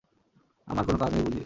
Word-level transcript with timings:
আমার 0.67 0.83
কোনো 0.85 0.97
কাজ 0.97 1.11
নেই 1.13 1.23
বুঝি? 1.23 1.39